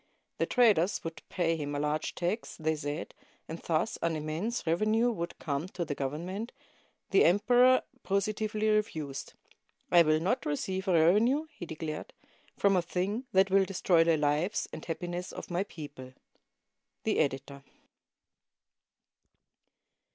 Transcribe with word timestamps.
The 0.39 0.47
traders 0.47 1.03
would 1.03 1.21
pay 1.29 1.55
him 1.55 1.75
a 1.75 1.79
large 1.79 2.15
tax, 2.15 2.57
they 2.57 2.75
said, 2.75 3.13
and 3.47 3.59
thus 3.59 3.99
an 4.01 4.15
immense 4.15 4.65
revenue 4.65 5.11
would 5.11 5.37
come 5.37 5.67
to 5.67 5.85
the 5.85 5.93
Government, 5.93 6.51
The 7.11 7.23
emperor 7.23 7.83
positively 8.01 8.67
refused, 8.69 9.33
"I 9.91 10.01
will 10.01 10.19
not 10.19 10.43
receive 10.43 10.87
a 10.87 10.93
revenue," 10.93 11.45
he 11.51 11.67
declared, 11.67 12.13
"from 12.57 12.75
a 12.75 12.81
thing 12.81 13.25
that 13.33 13.51
will 13.51 13.63
destroy 13.63 14.03
the 14.03 14.17
lives 14.17 14.67
and 14.73 14.83
happiness 14.83 15.31
of 15.31 15.51
my 15.51 15.63
people," 15.65 16.13
The 17.03 17.19
Editor. 17.19 17.61